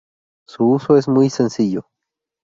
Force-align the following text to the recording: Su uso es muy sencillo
Su 0.47 0.65
uso 0.67 0.97
es 0.97 1.07
muy 1.07 1.29
sencillo 1.29 1.85